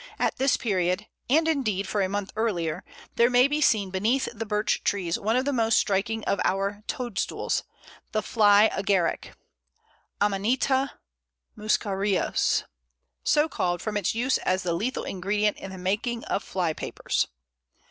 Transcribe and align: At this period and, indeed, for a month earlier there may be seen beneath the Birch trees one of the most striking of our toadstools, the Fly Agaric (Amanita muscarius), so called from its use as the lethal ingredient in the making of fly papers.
At 0.17 0.37
this 0.37 0.57
period 0.57 1.05
and, 1.29 1.47
indeed, 1.47 1.87
for 1.87 2.01
a 2.01 2.09
month 2.09 2.33
earlier 2.35 2.83
there 3.17 3.29
may 3.29 3.47
be 3.47 3.61
seen 3.61 3.91
beneath 3.91 4.27
the 4.33 4.47
Birch 4.47 4.83
trees 4.83 5.19
one 5.19 5.35
of 5.35 5.45
the 5.45 5.53
most 5.53 5.77
striking 5.77 6.23
of 6.23 6.39
our 6.43 6.81
toadstools, 6.87 7.65
the 8.11 8.23
Fly 8.23 8.71
Agaric 8.75 9.35
(Amanita 10.19 10.93
muscarius), 11.55 12.63
so 13.23 13.47
called 13.47 13.79
from 13.79 13.95
its 13.95 14.15
use 14.15 14.39
as 14.39 14.63
the 14.63 14.73
lethal 14.73 15.03
ingredient 15.03 15.55
in 15.57 15.69
the 15.69 15.77
making 15.77 16.23
of 16.23 16.43
fly 16.43 16.73
papers. 16.73 17.27